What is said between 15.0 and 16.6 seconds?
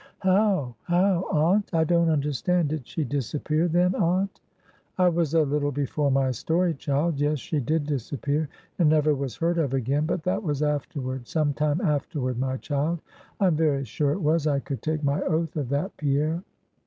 my oath of that, Pierre."